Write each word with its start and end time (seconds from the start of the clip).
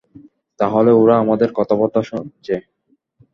তাহলে 0.59 0.91
ওরা 0.93 1.15
আমাদের 1.23 1.49
কথাবার্তা 1.55 2.01
শুনছে। 2.03 2.55